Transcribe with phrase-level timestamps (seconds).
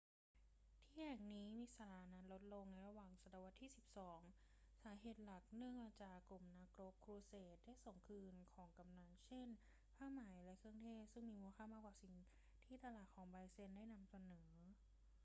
[0.91, 4.21] ที่แห่งนี้มีสถานะลดลงในระหว่างศตวรรษที่สิบสอง
[4.83, 9.47] สาเหตุหลักเนื่องมาจากกลุ่มนักรบครูเสดได้ส่งคืนของกำนัล เช่น
[9.95, 12.15] ผ้าไหมและเครื่องเทศซึ่งมีมูลค่ามากกว่าสิ่ง
[12.65, 14.51] ที่ตลาดของไบแซนไทน์นำเสนอ